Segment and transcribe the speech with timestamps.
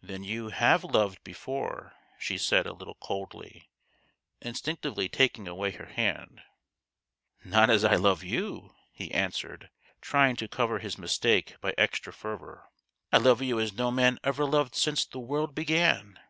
[0.00, 3.68] "Then you have loved before?" she said a little coldly,
[4.40, 6.38] instinctively taking away her hands.
[7.42, 12.70] "Not as I ]ove you," he answered, trying to cover his mistake by extra fervour."
[13.12, 16.20] I love you as no man ever loved since the world began